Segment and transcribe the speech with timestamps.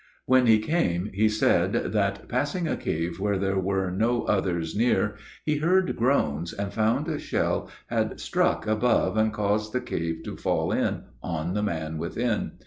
[0.25, 5.13] When he came he said that, passing a cave where there were no others near,
[5.45, 10.37] he heard groans, and found a shell had struck above and caused the cave to
[10.37, 12.53] fall in on the man within.